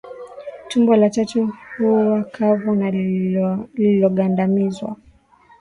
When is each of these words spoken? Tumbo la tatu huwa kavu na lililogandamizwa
Tumbo 0.69 0.95
la 0.95 1.09
tatu 1.09 1.53
huwa 1.77 2.23
kavu 2.23 2.75
na 2.75 2.91
lililogandamizwa 2.91 4.95